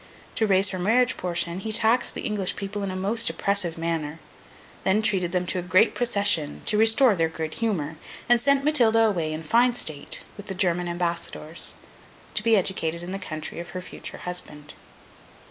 [0.33, 4.17] To raise her marriage portion, he taxed the English people in a most oppressive manner;
[4.83, 9.01] then treated them to a great procession, to restore their good humour; and sent Matilda
[9.01, 11.75] away, in fine state, with the German ambassadors,
[12.33, 14.73] to be educated in the country of her future husband.